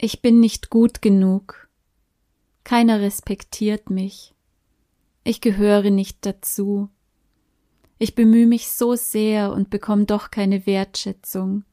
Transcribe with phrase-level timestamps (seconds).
[0.00, 1.68] Ich bin nicht gut genug.
[2.62, 4.32] Keiner respektiert mich.
[5.24, 6.88] Ich gehöre nicht dazu.
[7.98, 11.64] Ich bemühe mich so sehr und bekomme doch keine Wertschätzung.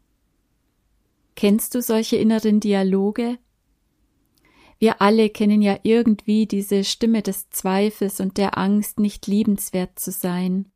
[1.36, 3.38] Kennst du solche inneren Dialoge?
[4.80, 10.10] Wir alle kennen ja irgendwie diese Stimme des Zweifels und der Angst, nicht liebenswert zu
[10.10, 10.72] sein.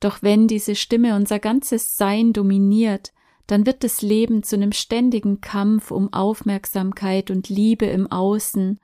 [0.00, 3.12] Doch wenn diese Stimme unser ganzes Sein dominiert,
[3.46, 8.80] dann wird das Leben zu einem ständigen Kampf um Aufmerksamkeit und Liebe im Außen,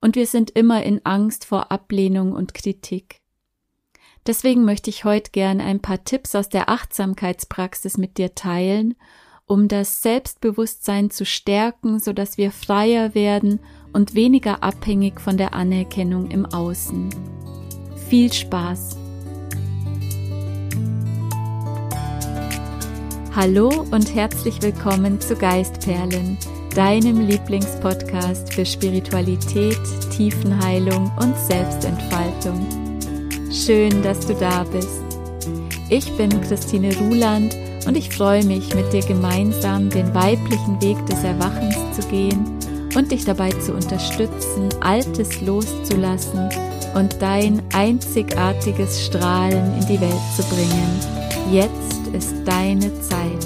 [0.00, 3.20] und wir sind immer in Angst vor Ablehnung und Kritik.
[4.26, 8.94] Deswegen möchte ich heute gern ein paar Tipps aus der Achtsamkeitspraxis mit dir teilen,
[9.46, 13.60] um das Selbstbewusstsein zu stärken, so dass wir freier werden
[13.92, 17.08] und weniger abhängig von der Anerkennung im Außen.
[18.08, 19.07] Viel Spaß!
[23.40, 26.36] Hallo und herzlich willkommen zu Geistperlen,
[26.74, 29.78] deinem Lieblingspodcast für Spiritualität,
[30.10, 32.66] Tiefenheilung und Selbstentfaltung.
[33.52, 35.04] Schön, dass du da bist.
[35.88, 41.22] Ich bin Christine Ruland und ich freue mich, mit dir gemeinsam den weiblichen Weg des
[41.22, 42.44] Erwachens zu gehen
[42.96, 46.48] und dich dabei zu unterstützen, Altes loszulassen
[46.96, 51.00] und dein einzigartiges Strahlen in die Welt zu bringen.
[51.52, 53.44] Jetzt ist deine Zeit.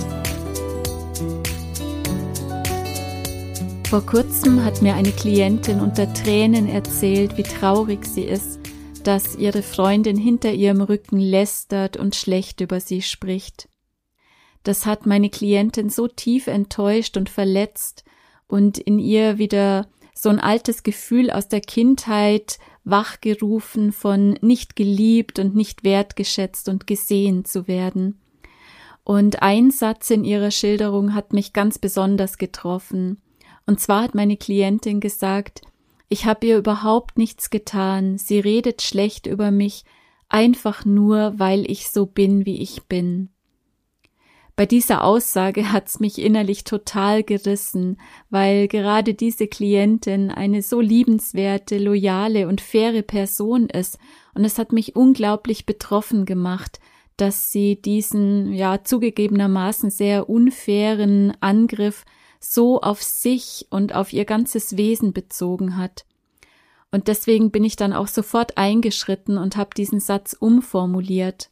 [3.88, 8.58] Vor kurzem hat mir eine Klientin unter Tränen erzählt, wie traurig sie ist,
[9.04, 13.68] dass ihre Freundin hinter ihrem Rücken lästert und schlecht über sie spricht.
[14.62, 18.04] Das hat meine Klientin so tief enttäuscht und verletzt
[18.46, 25.38] und in ihr wieder so ein altes Gefühl aus der Kindheit wachgerufen von nicht geliebt
[25.38, 28.21] und nicht wertgeschätzt und gesehen zu werden.
[29.04, 33.20] Und ein Satz in ihrer Schilderung hat mich ganz besonders getroffen.
[33.66, 35.62] Und zwar hat meine Klientin gesagt,
[36.08, 39.84] ich habe ihr überhaupt nichts getan, sie redet schlecht über mich,
[40.28, 43.30] einfach nur, weil ich so bin, wie ich bin.
[44.54, 47.98] Bei dieser Aussage hat's mich innerlich total gerissen,
[48.28, 53.98] weil gerade diese Klientin eine so liebenswerte, loyale und faire Person ist,
[54.34, 56.80] und es hat mich unglaublich betroffen gemacht,
[57.16, 62.04] dass sie diesen, ja, zugegebenermaßen sehr unfairen Angriff
[62.40, 66.04] so auf sich und auf ihr ganzes Wesen bezogen hat.
[66.90, 71.48] Und deswegen bin ich dann auch sofort eingeschritten und habe diesen Satz umformuliert.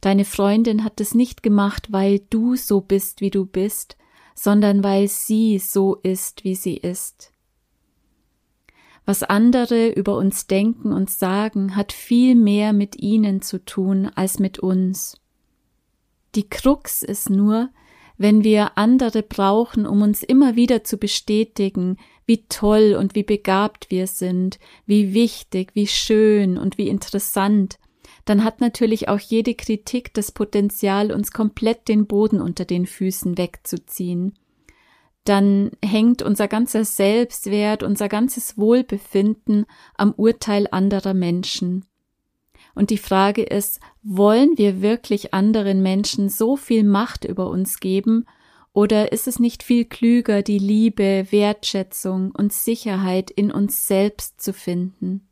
[0.00, 3.96] Deine Freundin hat es nicht gemacht, weil du so bist, wie du bist,
[4.34, 7.32] sondern weil sie so ist, wie sie ist.
[9.06, 14.40] Was andere über uns denken und sagen, hat viel mehr mit ihnen zu tun als
[14.40, 15.20] mit uns.
[16.34, 17.70] Die Krux ist nur,
[18.18, 23.90] wenn wir andere brauchen, um uns immer wieder zu bestätigen, wie toll und wie begabt
[23.90, 27.78] wir sind, wie wichtig, wie schön und wie interessant,
[28.24, 33.38] dann hat natürlich auch jede Kritik das Potenzial, uns komplett den Boden unter den Füßen
[33.38, 34.34] wegzuziehen.
[35.26, 39.66] Dann hängt unser ganzer Selbstwert, unser ganzes Wohlbefinden
[39.96, 41.84] am Urteil anderer Menschen.
[42.76, 48.24] Und die Frage ist, wollen wir wirklich anderen Menschen so viel Macht über uns geben,
[48.72, 54.52] oder ist es nicht viel klüger, die Liebe, Wertschätzung und Sicherheit in uns selbst zu
[54.52, 55.26] finden?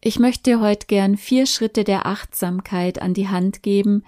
[0.00, 4.04] Ich möchte heute gern vier Schritte der Achtsamkeit an die Hand geben,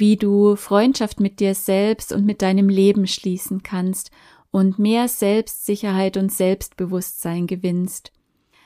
[0.00, 4.10] wie du Freundschaft mit dir selbst und mit deinem Leben schließen kannst
[4.50, 8.10] und mehr Selbstsicherheit und Selbstbewusstsein gewinnst,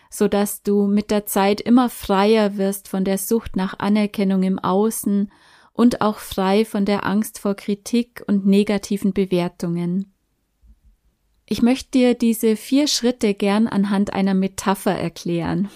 [0.08, 4.58] so dass du mit der Zeit immer freier wirst von der Sucht nach Anerkennung im
[4.58, 5.30] Außen
[5.72, 10.12] und auch frei von der Angst vor Kritik und negativen Bewertungen.
[11.46, 15.68] Ich möchte dir diese vier Schritte gern anhand einer Metapher erklären.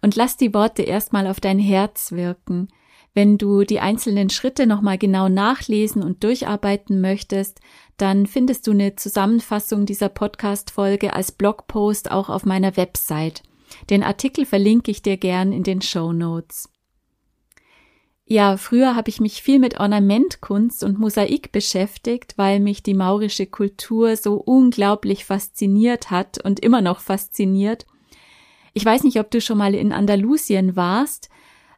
[0.00, 2.68] Und lass die Worte erstmal auf dein Herz wirken.
[3.14, 7.60] Wenn du die einzelnen Schritte nochmal genau nachlesen und durcharbeiten möchtest,
[7.98, 13.42] dann findest du eine Zusammenfassung dieser Podcast-Folge als Blogpost auch auf meiner Website.
[13.90, 16.70] Den Artikel verlinke ich dir gern in den Show Notes.
[18.24, 23.46] Ja, früher habe ich mich viel mit Ornamentkunst und Mosaik beschäftigt, weil mich die maurische
[23.46, 27.84] Kultur so unglaublich fasziniert hat und immer noch fasziniert
[28.74, 31.28] ich weiß nicht, ob du schon mal in Andalusien warst.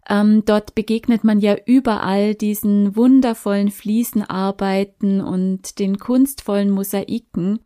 [0.08, 7.60] Ähm, dort begegnet man ja überall diesen wundervollen Fliesenarbeiten und den kunstvollen Mosaiken.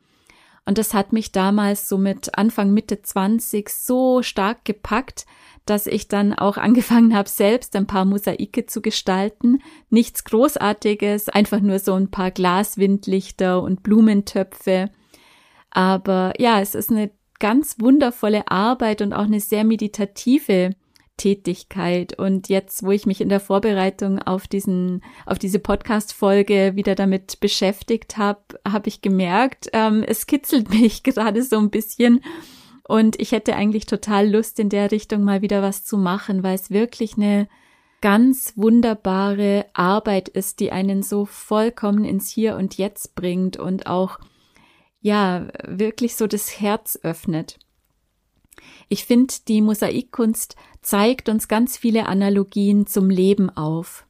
[0.65, 5.27] Und das hat mich damals so mit Anfang, Mitte 20 so stark gepackt,
[5.65, 9.61] dass ich dann auch angefangen habe, selbst ein paar Mosaike zu gestalten.
[9.91, 14.91] Nichts Großartiges, einfach nur so ein paar Glaswindlichter und Blumentöpfe
[15.71, 17.11] Aber ja, es ist eine
[17.41, 20.71] ganz wundervolle Arbeit und auch eine sehr meditative
[21.19, 22.19] Tätigkeit.
[22.19, 27.41] Und jetzt, wo ich mich in der Vorbereitung auf diesen, auf diese Podcast-Folge wieder damit
[27.41, 32.23] beschäftigt habe, habe ich gemerkt, ähm, es kitzelt mich gerade so ein bisschen.
[32.85, 36.55] Und ich hätte eigentlich total Lust, in der Richtung mal wieder was zu machen, weil
[36.55, 37.47] es wirklich eine
[38.01, 44.19] ganz wunderbare Arbeit ist, die einen so vollkommen ins Hier und Jetzt bringt und auch,
[45.01, 47.59] ja, wirklich so das Herz öffnet.
[48.89, 54.07] Ich finde, die Mosaikkunst zeigt uns ganz viele Analogien zum Leben auf.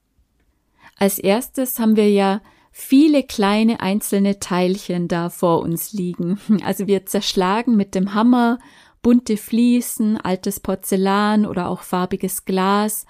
[0.96, 2.40] Als erstes haben wir ja
[2.70, 6.38] viele kleine einzelne Teilchen da vor uns liegen.
[6.64, 8.58] Also wir zerschlagen mit dem Hammer
[9.02, 13.06] bunte Fliesen, altes Porzellan oder auch farbiges Glas.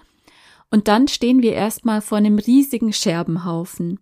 [0.71, 4.01] Und dann stehen wir erstmal vor einem riesigen Scherbenhaufen.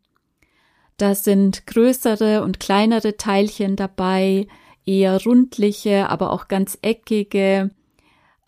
[0.96, 4.46] Da sind größere und kleinere Teilchen dabei,
[4.86, 7.70] eher rundliche, aber auch ganz eckige,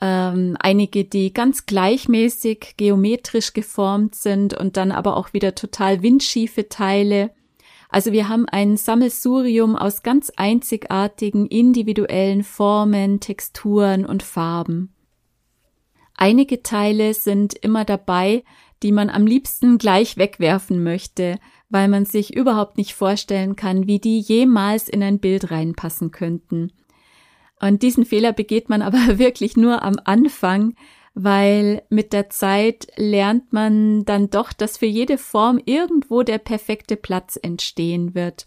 [0.01, 6.69] ähm, einige, die ganz gleichmäßig geometrisch geformt sind und dann aber auch wieder total windschiefe
[6.69, 7.31] Teile.
[7.89, 14.95] Also wir haben ein Sammelsurium aus ganz einzigartigen individuellen Formen, Texturen und Farben.
[16.15, 18.45] Einige Teile sind immer dabei,
[18.83, 21.39] die man am liebsten gleich wegwerfen möchte,
[21.71, 26.73] weil man sich überhaupt nicht vorstellen kann, wie die jemals in ein Bild reinpassen könnten.
[27.61, 30.75] Und diesen Fehler begeht man aber wirklich nur am Anfang,
[31.15, 36.97] weil mit der Zeit lernt man dann doch, dass für jede Form irgendwo der perfekte
[36.97, 38.47] Platz entstehen wird.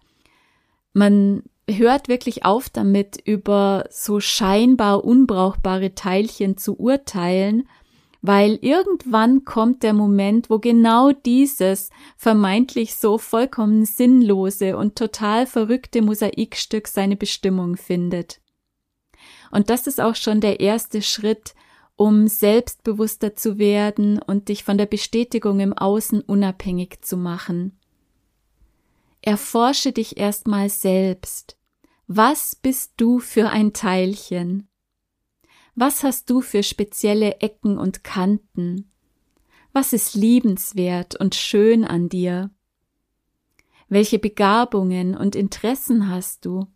[0.93, 7.67] Man hört wirklich auf damit, über so scheinbar unbrauchbare Teilchen zu urteilen,
[8.21, 16.01] weil irgendwann kommt der Moment, wo genau dieses vermeintlich so vollkommen sinnlose und total verrückte
[16.01, 18.39] Mosaikstück seine Bestimmung findet.
[19.51, 21.55] Und das ist auch schon der erste Schritt,
[21.95, 27.77] um selbstbewusster zu werden und dich von der Bestätigung im Außen unabhängig zu machen.
[29.21, 31.57] Erforsche dich erstmal selbst.
[32.07, 34.67] Was bist du für ein Teilchen?
[35.75, 38.91] Was hast du für spezielle Ecken und Kanten?
[39.71, 42.51] Was ist liebenswert und schön an dir?
[43.87, 46.67] Welche Begabungen und Interessen hast du?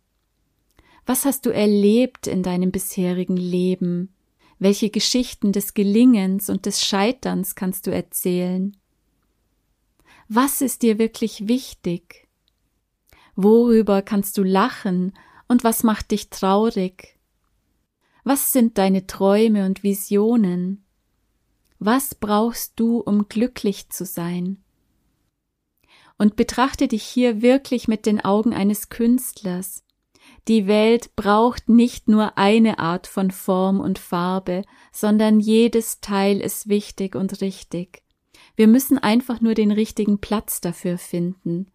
[1.04, 4.14] Was hast du erlebt in deinem bisherigen Leben?
[4.58, 8.76] Welche Geschichten des Gelingens und des Scheiterns kannst du erzählen?
[10.28, 12.26] Was ist dir wirklich wichtig?
[13.34, 15.12] Worüber kannst du lachen
[15.48, 17.15] und was macht dich traurig?
[18.28, 20.84] Was sind deine Träume und Visionen?
[21.78, 24.64] Was brauchst du, um glücklich zu sein?
[26.18, 29.84] Und betrachte dich hier wirklich mit den Augen eines Künstlers,
[30.48, 36.68] die Welt braucht nicht nur eine Art von Form und Farbe, sondern jedes Teil ist
[36.68, 38.02] wichtig und richtig.
[38.56, 41.70] Wir müssen einfach nur den richtigen Platz dafür finden.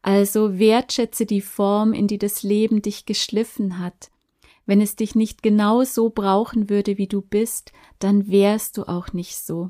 [0.00, 4.10] Also wertschätze die Form, in die das Leben dich geschliffen hat.
[4.66, 9.12] Wenn es dich nicht genau so brauchen würde, wie du bist, dann wärst du auch
[9.12, 9.68] nicht so.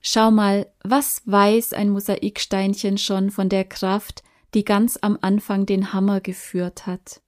[0.00, 4.22] Schau mal, was weiß ein Mosaiksteinchen schon von der Kraft,
[4.54, 7.20] die ganz am Anfang den Hammer geführt hat.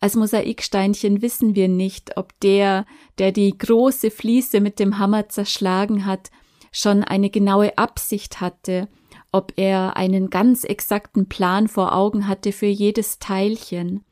[0.00, 2.86] Als Mosaiksteinchen wissen wir nicht, ob der,
[3.18, 6.32] der die große Fliese mit dem Hammer zerschlagen hat,
[6.72, 8.88] schon eine genaue Absicht hatte,
[9.30, 14.04] ob er einen ganz exakten Plan vor Augen hatte für jedes Teilchen.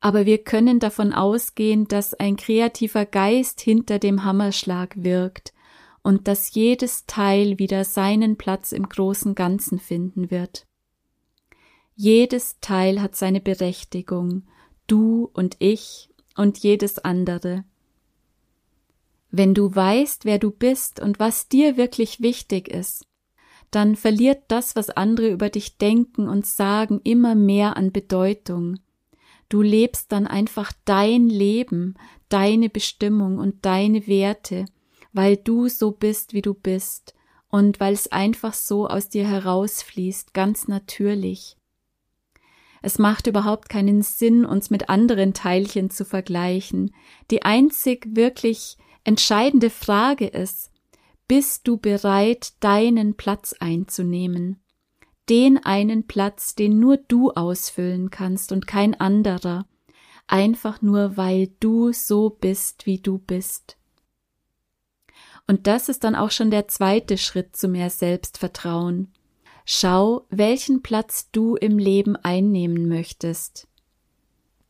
[0.00, 5.52] Aber wir können davon ausgehen, dass ein kreativer Geist hinter dem Hammerschlag wirkt
[6.02, 10.66] und dass jedes Teil wieder seinen Platz im großen Ganzen finden wird.
[11.94, 14.44] Jedes Teil hat seine Berechtigung,
[14.86, 17.64] du und ich und jedes andere.
[19.30, 23.04] Wenn du weißt, wer du bist und was dir wirklich wichtig ist,
[23.70, 28.80] dann verliert das, was andere über dich denken und sagen, immer mehr an Bedeutung.
[29.50, 31.96] Du lebst dann einfach dein Leben,
[32.30, 34.64] deine Bestimmung und deine Werte,
[35.12, 37.14] weil du so bist, wie du bist,
[37.48, 41.56] und weil es einfach so aus dir herausfließt, ganz natürlich.
[42.80, 46.94] Es macht überhaupt keinen Sinn, uns mit anderen Teilchen zu vergleichen.
[47.30, 50.70] Die einzig wirklich entscheidende Frage ist,
[51.26, 54.62] bist du bereit, deinen Platz einzunehmen?
[55.28, 59.66] Den einen Platz, den nur du ausfüllen kannst und kein anderer,
[60.26, 63.76] einfach nur weil du so bist, wie du bist.
[65.46, 69.12] Und das ist dann auch schon der zweite Schritt zu mehr Selbstvertrauen.
[69.64, 73.68] Schau, welchen Platz du im Leben einnehmen möchtest.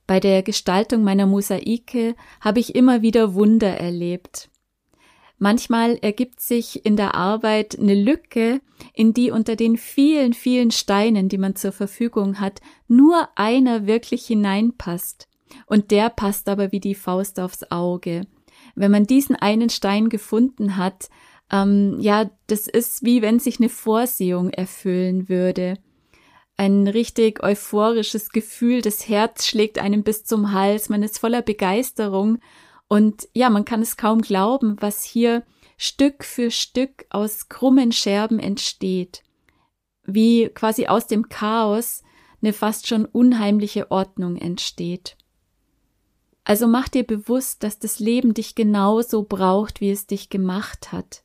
[0.06, 4.49] Bei der Gestaltung meiner Mosaike habe ich immer wieder Wunder erlebt.
[5.42, 8.60] Manchmal ergibt sich in der Arbeit eine Lücke,
[8.92, 14.26] in die unter den vielen, vielen Steinen, die man zur Verfügung hat, nur einer wirklich
[14.26, 15.28] hineinpasst.
[15.64, 18.26] Und der passt aber wie die Faust aufs Auge.
[18.74, 21.08] Wenn man diesen einen Stein gefunden hat,
[21.50, 25.78] ähm, ja, das ist wie wenn sich eine Vorsehung erfüllen würde
[26.60, 32.38] ein richtig euphorisches Gefühl, das Herz schlägt einem bis zum Hals, man ist voller Begeisterung
[32.90, 35.44] und ja, man kann es kaum glauben, was hier
[35.76, 39.22] Stück für Stück aus krummen Scherben entsteht,
[40.04, 42.02] wie quasi aus dem Chaos
[42.42, 45.16] eine fast schon unheimliche Ordnung entsteht.
[46.42, 51.22] Also mach dir bewusst, dass das Leben dich genauso braucht, wie es dich gemacht hat.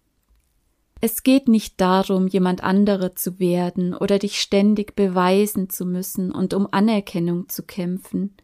[1.01, 6.53] Es geht nicht darum, jemand anderer zu werden oder dich ständig beweisen zu müssen und
[6.53, 8.35] um Anerkennung zu kämpfen.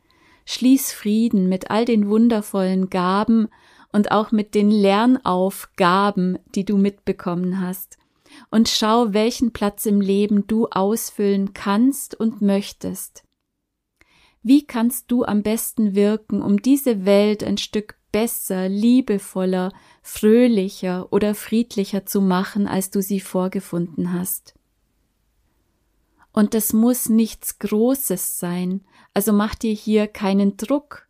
[0.45, 3.47] Schließ Frieden mit all den wundervollen Gaben
[3.91, 7.97] und auch mit den Lernaufgaben, die du mitbekommen hast,
[8.49, 13.23] und schau, welchen Platz im Leben du ausfüllen kannst und möchtest.
[14.41, 19.71] Wie kannst du am besten wirken, um diese Welt ein Stück besser, liebevoller,
[20.01, 24.53] fröhlicher oder friedlicher zu machen, als du sie vorgefunden hast.
[26.33, 28.81] Und das muss nichts Großes sein,
[29.13, 31.07] also mach dir hier keinen Druck.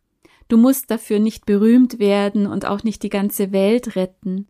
[0.48, 4.48] Du musst dafür nicht berühmt werden und auch nicht die ganze Welt retten.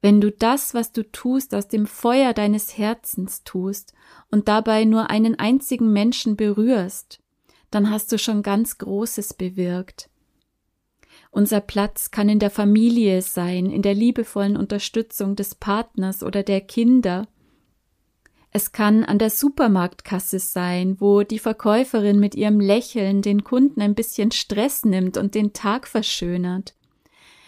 [0.00, 3.94] Wenn du das, was du tust, aus dem Feuer deines Herzens tust
[4.30, 7.20] und dabei nur einen einzigen Menschen berührst,
[7.70, 10.10] dann hast du schon ganz Großes bewirkt.
[11.30, 16.60] Unser Platz kann in der Familie sein, in der liebevollen Unterstützung des Partners oder der
[16.60, 17.26] Kinder.
[18.54, 23.94] Es kann an der Supermarktkasse sein, wo die Verkäuferin mit ihrem Lächeln den Kunden ein
[23.94, 26.74] bisschen Stress nimmt und den Tag verschönert.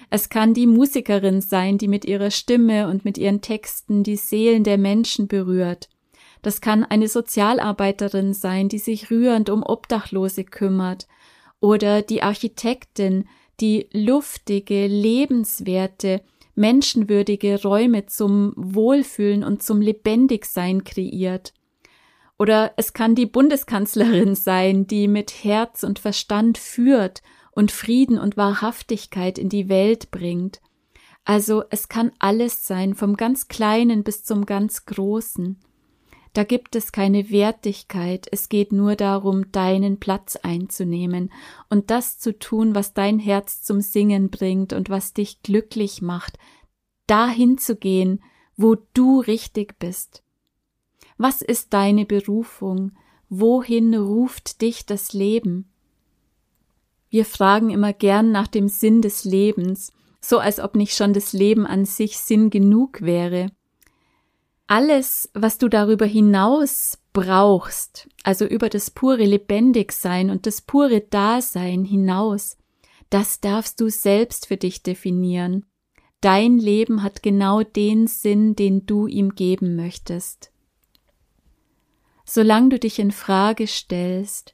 [0.08, 4.64] Es kann die Musikerin sein, die mit ihrer Stimme und mit ihren Texten die Seelen
[4.64, 5.90] der Menschen berührt.
[6.40, 11.06] Das kann eine Sozialarbeiterin sein, die sich rührend um Obdachlose kümmert,
[11.60, 13.26] oder die Architektin,
[13.60, 16.22] die luftige, lebenswerte,
[16.54, 21.52] menschenwürdige Räume zum Wohlfühlen und zum Lebendigsein kreiert.
[22.38, 28.36] Oder es kann die Bundeskanzlerin sein, die mit Herz und Verstand führt und Frieden und
[28.36, 30.60] Wahrhaftigkeit in die Welt bringt.
[31.24, 35.58] Also es kann alles sein, vom ganz Kleinen bis zum ganz Großen.
[36.34, 41.32] Da gibt es keine Wertigkeit, es geht nur darum, deinen Platz einzunehmen
[41.70, 46.36] und das zu tun, was dein Herz zum Singen bringt und was dich glücklich macht,
[47.06, 48.20] dahin zu gehen,
[48.56, 50.24] wo du richtig bist.
[51.18, 52.90] Was ist deine Berufung?
[53.28, 55.70] Wohin ruft dich das Leben?
[57.10, 61.32] Wir fragen immer gern nach dem Sinn des Lebens, so als ob nicht schon das
[61.32, 63.52] Leben an sich Sinn genug wäre
[64.66, 71.84] alles, was du darüber hinaus brauchst, also über das pure Lebendigsein und das pure Dasein
[71.84, 72.56] hinaus,
[73.10, 75.66] das darfst du selbst für dich definieren.
[76.20, 80.50] Dein Leben hat genau den Sinn, den du ihm geben möchtest.
[82.24, 84.52] Solange du dich in Frage stellst,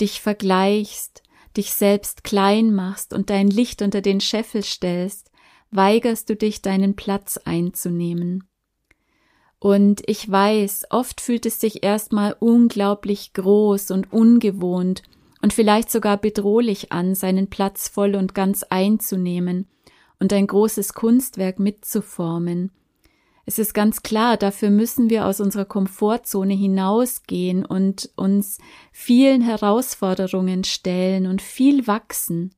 [0.00, 1.22] dich vergleichst,
[1.56, 5.30] dich selbst klein machst und dein Licht unter den Scheffel stellst,
[5.70, 8.48] weigerst du dich, deinen Platz einzunehmen.
[9.60, 15.02] Und ich weiß, oft fühlt es sich erstmal unglaublich groß und ungewohnt
[15.42, 19.66] und vielleicht sogar bedrohlich an, seinen Platz voll und ganz einzunehmen
[20.20, 22.70] und ein großes Kunstwerk mitzuformen.
[23.46, 28.58] Es ist ganz klar, dafür müssen wir aus unserer Komfortzone hinausgehen und uns
[28.92, 32.54] vielen Herausforderungen stellen und viel wachsen.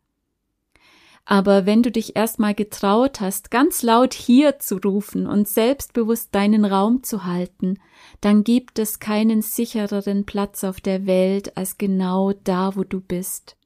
[1.25, 6.65] Aber wenn du dich erstmal getraut hast, ganz laut hier zu rufen und selbstbewusst deinen
[6.65, 7.79] Raum zu halten,
[8.21, 13.57] dann gibt es keinen sichereren Platz auf der Welt als genau da, wo du bist.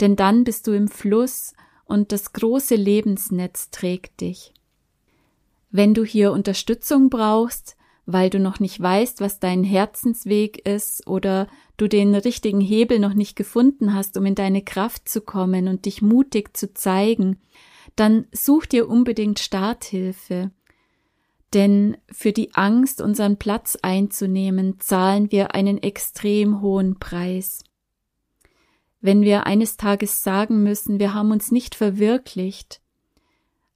[0.00, 4.52] Denn dann bist du im Fluss und das große Lebensnetz trägt dich.
[5.70, 11.46] Wenn du hier Unterstützung brauchst, weil du noch nicht weißt, was dein Herzensweg ist oder
[11.76, 15.84] du den richtigen Hebel noch nicht gefunden hast, um in deine Kraft zu kommen und
[15.84, 17.38] dich mutig zu zeigen,
[17.96, 20.50] dann such dir unbedingt Starthilfe.
[21.54, 27.62] Denn für die Angst, unseren Platz einzunehmen, zahlen wir einen extrem hohen Preis.
[29.00, 32.81] Wenn wir eines Tages sagen müssen, wir haben uns nicht verwirklicht,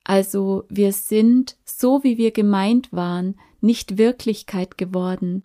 [0.09, 5.43] also wir sind, so wie wir gemeint waren, nicht Wirklichkeit geworden,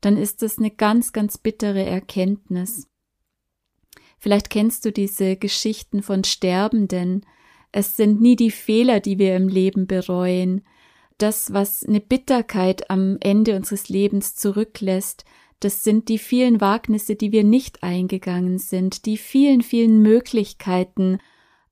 [0.00, 2.88] dann ist das eine ganz, ganz bittere Erkenntnis.
[4.18, 7.24] Vielleicht kennst du diese Geschichten von Sterbenden.
[7.70, 10.62] Es sind nie die Fehler, die wir im Leben bereuen.
[11.18, 15.24] Das, was eine Bitterkeit am Ende unseres Lebens zurücklässt,
[15.60, 21.18] das sind die vielen Wagnisse, die wir nicht eingegangen sind, die vielen, vielen Möglichkeiten,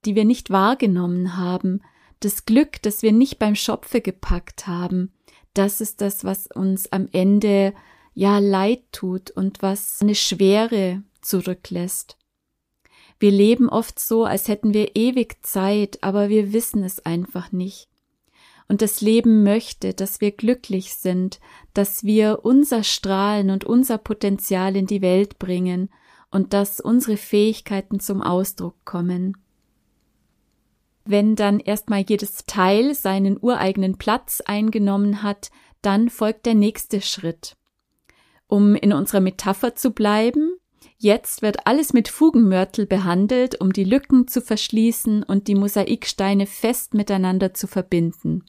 [0.05, 1.81] die wir nicht wahrgenommen haben,
[2.21, 5.13] das Glück, das wir nicht beim Schopfe gepackt haben.
[5.55, 7.75] Das ist das, was uns am Ende
[8.15, 12.17] ja leid tut und was eine Schwere zurücklässt.
[13.19, 17.89] Wir leben oft so, als hätten wir ewig Zeit, aber wir wissen es einfach nicht.
[18.69, 21.41] Und das Leben möchte, dass wir glücklich sind,
[21.75, 25.91] dass wir unser Strahlen und unser Potenzial in die Welt bringen
[26.31, 29.37] und dass unsere Fähigkeiten zum Ausdruck kommen.
[31.05, 35.51] Wenn dann erstmal jedes Teil seinen ureigenen Platz eingenommen hat,
[35.83, 37.57] dann folgt der nächste Schritt.
[38.47, 40.53] Um in unserer Metapher zu bleiben,
[40.99, 46.95] jetzt wird alles mit Fugenmörtel behandelt, um die Lücken zu verschließen und die Mosaiksteine fest
[46.95, 48.45] miteinander zu verbinden.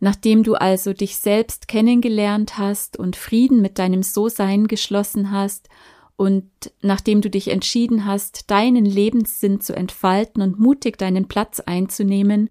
[0.00, 5.68] Nachdem du also dich selbst kennengelernt hast und Frieden mit deinem So-Sein geschlossen hast
[6.16, 6.48] und
[6.80, 12.50] nachdem du dich entschieden hast, deinen Lebenssinn zu entfalten und mutig deinen Platz einzunehmen,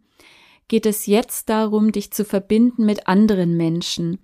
[0.68, 4.20] geht es jetzt darum, dich zu verbinden mit anderen Menschen,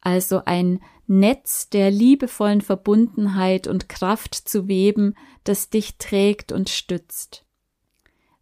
[0.00, 5.14] also ein Netz der liebevollen Verbundenheit und Kraft zu weben,
[5.44, 7.44] das dich trägt und stützt.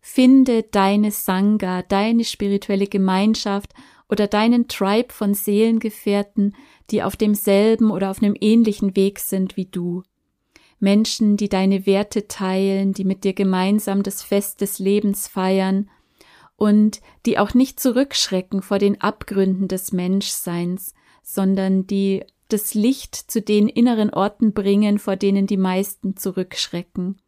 [0.00, 3.72] Finde deine Sangha, deine spirituelle Gemeinschaft
[4.08, 6.54] oder deinen Tribe von Seelengefährten,
[6.90, 10.02] die auf demselben oder auf einem ähnlichen Weg sind wie du.
[10.78, 15.88] Menschen, die deine Werte teilen, die mit dir gemeinsam das Fest des Lebens feiern
[16.56, 23.42] und die auch nicht zurückschrecken vor den Abgründen des Menschseins, sondern die das Licht zu
[23.42, 27.20] den inneren Orten bringen, vor denen die meisten zurückschrecken.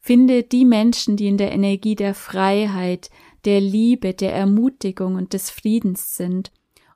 [0.00, 3.10] Finde die Menschen, die in der Energie der Freiheit,
[3.44, 6.50] der Liebe, der Ermutigung und des Friedens sind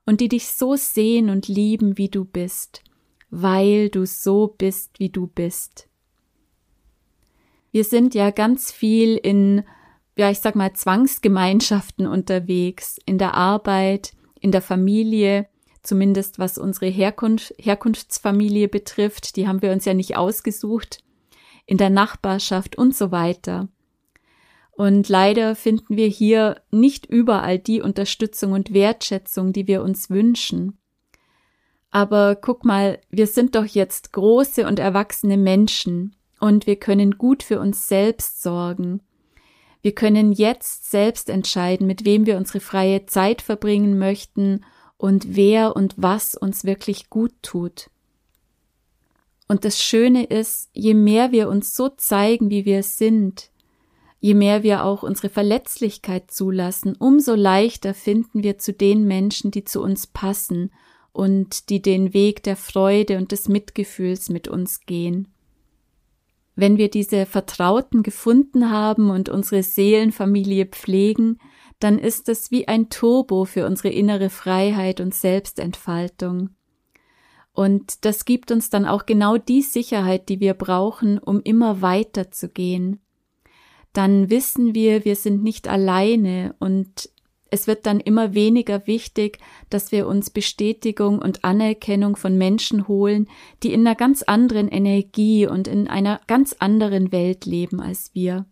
[0.05, 2.83] und die dich so sehen und lieben, wie du bist,
[3.29, 5.89] weil du so bist, wie du bist.
[7.71, 9.63] Wir sind ja ganz viel in,
[10.17, 15.47] ja, ich sag mal, Zwangsgemeinschaften unterwegs, in der Arbeit, in der Familie,
[15.83, 21.03] zumindest was unsere Herkunft, Herkunftsfamilie betrifft, die haben wir uns ja nicht ausgesucht,
[21.65, 23.67] in der Nachbarschaft und so weiter.
[24.71, 30.77] Und leider finden wir hier nicht überall die Unterstützung und Wertschätzung, die wir uns wünschen.
[31.95, 37.41] Aber guck mal, wir sind doch jetzt große und erwachsene Menschen und wir können gut
[37.41, 39.01] für uns selbst sorgen.
[39.81, 44.65] Wir können jetzt selbst entscheiden, mit wem wir unsere freie Zeit verbringen möchten
[44.97, 47.89] und wer und was uns wirklich gut tut.
[49.47, 53.51] Und das Schöne ist, je mehr wir uns so zeigen, wie wir sind,
[54.21, 59.65] Je mehr wir auch unsere Verletzlichkeit zulassen, umso leichter finden wir zu den Menschen, die
[59.65, 60.71] zu uns passen
[61.15, 65.29] und die den Weg der Freude und des Mitgefühls mit uns gehen.
[66.55, 71.39] Wenn wir diese Vertrauten gefunden haben und unsere Seelenfamilie pflegen,
[71.79, 76.49] dann ist es wie ein Turbo für unsere innere Freiheit und Selbstentfaltung.
[77.51, 82.31] Und das gibt uns dann auch genau die Sicherheit, die wir brauchen, um immer weiter
[82.31, 82.99] zu gehen
[83.95, 87.09] dann wissen wir, wir sind nicht alleine und
[87.51, 93.27] es wird dann immer weniger wichtig, dass wir uns Bestätigung und Anerkennung von Menschen holen,
[93.63, 98.45] die in einer ganz anderen Energie und in einer ganz anderen Welt leben als wir.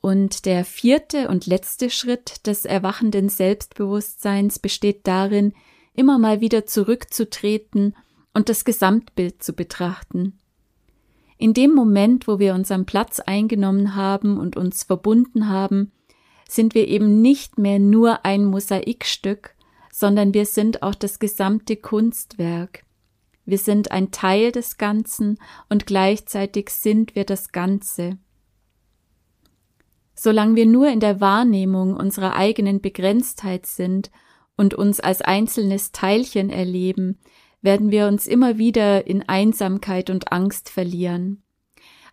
[0.00, 5.54] Und der vierte und letzte Schritt des erwachenden Selbstbewusstseins besteht darin,
[5.94, 7.96] immer mal wieder zurückzutreten
[8.32, 10.38] und das Gesamtbild zu betrachten.
[11.38, 15.92] In dem Moment, wo wir unseren Platz eingenommen haben und uns verbunden haben,
[16.48, 19.54] sind wir eben nicht mehr nur ein Mosaikstück,
[19.92, 22.84] sondern wir sind auch das gesamte Kunstwerk.
[23.44, 28.18] Wir sind ein Teil des Ganzen und gleichzeitig sind wir das Ganze.
[30.14, 34.10] Solange wir nur in der Wahrnehmung unserer eigenen Begrenztheit sind
[34.56, 37.18] und uns als einzelnes Teilchen erleben,
[37.62, 41.42] werden wir uns immer wieder in Einsamkeit und Angst verlieren.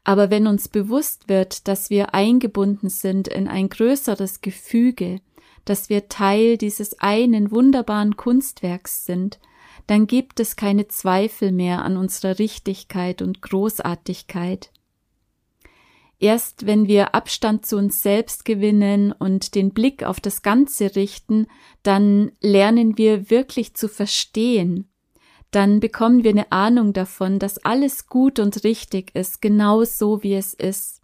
[0.06, 5.20] Aber wenn uns bewusst wird, dass wir eingebunden sind in ein größeres Gefüge,
[5.66, 9.40] dass wir Teil dieses einen wunderbaren Kunstwerks sind,
[9.88, 14.72] dann gibt es keine Zweifel mehr an unserer Richtigkeit und Großartigkeit.
[16.20, 21.48] Erst wenn wir Abstand zu uns selbst gewinnen und den Blick auf das Ganze richten,
[21.82, 24.88] dann lernen wir wirklich zu verstehen,
[25.52, 30.36] dann bekommen wir eine Ahnung davon, dass alles gut und richtig ist, genau so wie
[30.36, 31.02] es ist.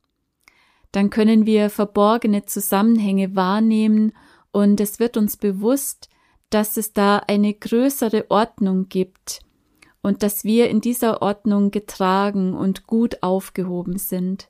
[0.92, 4.14] Dann können wir verborgene Zusammenhänge wahrnehmen
[4.52, 6.10] und es wird uns bewusst,
[6.50, 9.40] dass es da eine größere Ordnung gibt
[10.02, 14.50] und dass wir in dieser Ordnung getragen und gut aufgehoben sind.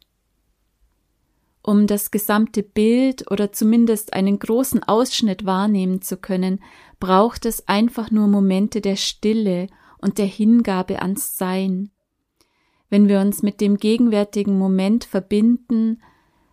[1.63, 6.59] Um das gesamte Bild oder zumindest einen großen Ausschnitt wahrnehmen zu können,
[6.99, 9.67] braucht es einfach nur Momente der Stille
[10.01, 11.91] und der Hingabe ans Sein.
[12.89, 16.01] Wenn wir uns mit dem gegenwärtigen Moment verbinden,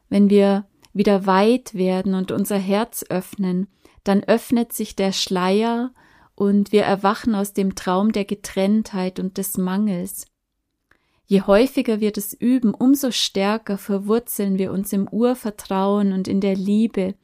[0.09, 3.69] wenn wir wieder weit werden und unser Herz öffnen,
[4.05, 5.93] dann öffnet sich der Schleier
[6.35, 10.27] und wir erwachen aus dem Traum der Getrenntheit und des Mangels.
[11.27, 16.55] Je häufiger wir das üben, umso stärker verwurzeln wir uns im Urvertrauen und in der
[16.55, 17.17] Liebe,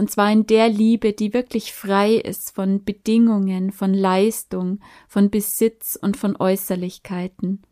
[0.00, 5.94] und zwar in der Liebe, die wirklich frei ist von Bedingungen, von Leistung, von Besitz
[6.00, 7.62] und von Äußerlichkeiten.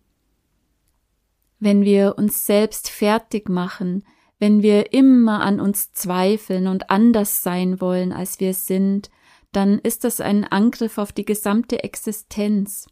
[1.59, 4.05] Wenn wir uns selbst fertig machen,
[4.39, 9.11] wenn wir immer an uns zweifeln und anders sein wollen, als wir sind,
[9.53, 12.89] dann ist das ein Angriff auf die gesamte Existenz.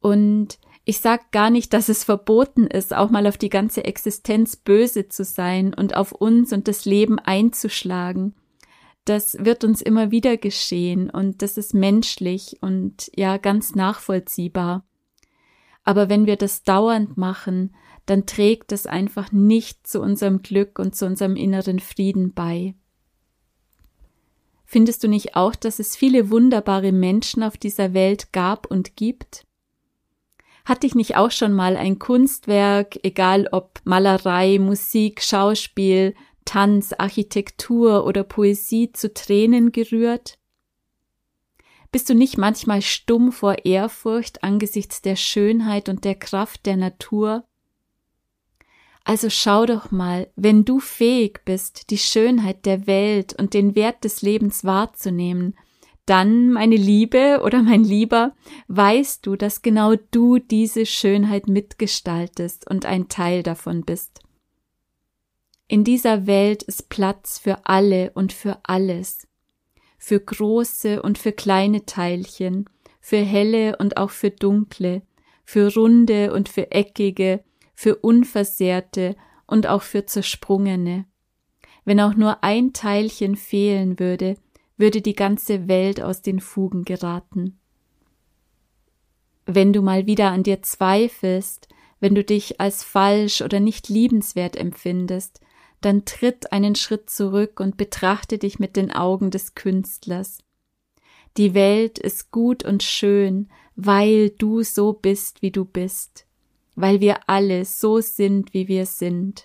[0.00, 4.56] Und ich sag gar nicht, dass es verboten ist, auch mal auf die ganze Existenz
[4.56, 8.34] böse zu sein und auf uns und das Leben einzuschlagen.
[9.06, 14.84] Das wird uns immer wieder geschehen und das ist menschlich und ja ganz nachvollziehbar.
[15.84, 17.74] Aber wenn wir das dauernd machen,
[18.06, 22.74] dann trägt es einfach nicht zu unserem Glück und zu unserem inneren Frieden bei.
[24.66, 29.46] Findest du nicht auch, dass es viele wunderbare Menschen auf dieser Welt gab und gibt?
[30.64, 36.14] Hat dich nicht auch schon mal ein Kunstwerk, egal ob Malerei, Musik, Schauspiel,
[36.46, 40.38] Tanz, Architektur oder Poesie zu Tränen gerührt?
[41.92, 47.44] Bist du nicht manchmal stumm vor Ehrfurcht angesichts der Schönheit und der Kraft der Natur?
[49.04, 54.02] Also schau doch mal, wenn du fähig bist, die Schönheit der Welt und den Wert
[54.02, 55.56] des Lebens wahrzunehmen,
[56.06, 58.34] dann, meine Liebe oder mein Lieber,
[58.68, 64.20] weißt du, dass genau du diese Schönheit mitgestaltest und ein Teil davon bist.
[65.66, 69.26] In dieser Welt ist Platz für alle und für alles,
[69.96, 72.68] für große und für kleine Teilchen,
[73.00, 75.02] für helle und auch für dunkle,
[75.44, 77.42] für runde und für eckige,
[77.74, 81.06] für unversehrte und auch für zersprungene.
[81.84, 84.36] Wenn auch nur ein Teilchen fehlen würde,
[84.76, 87.58] würde die ganze Welt aus den Fugen geraten.
[89.46, 91.68] Wenn du mal wieder an dir zweifelst,
[92.00, 95.40] wenn du dich als falsch oder nicht liebenswert empfindest,
[95.80, 100.38] dann tritt einen Schritt zurück und betrachte dich mit den Augen des Künstlers.
[101.36, 106.26] Die Welt ist gut und schön, weil du so bist, wie du bist,
[106.74, 109.44] weil wir alle so sind, wie wir sind.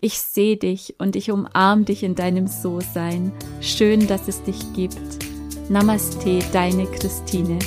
[0.00, 3.32] Ich sehe dich und ich umarm dich in deinem So-Sein.
[3.60, 4.98] Schön, dass es dich gibt.
[5.70, 7.58] Namaste, deine Christine.